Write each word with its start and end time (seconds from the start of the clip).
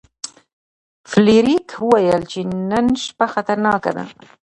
فلیریک 1.09 1.69
وویل 1.85 2.23
چې 2.31 2.39
نن 2.69 2.85
شپه 3.05 3.25
خطرناکه 3.33 3.91
ده. 3.97 4.05